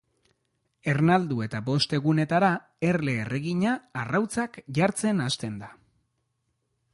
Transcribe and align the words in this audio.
Ernaldu 0.93 1.35
eta 1.47 1.59
bost 1.67 1.93
egunetara 1.97 2.49
erle 2.87 3.15
erregina 3.25 3.75
arrautzak 4.05 4.59
jartzen 4.79 5.23
hasten 5.27 5.61
da. 5.67 5.71